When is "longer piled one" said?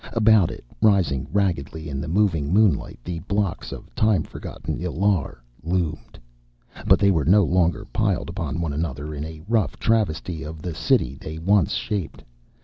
7.43-8.55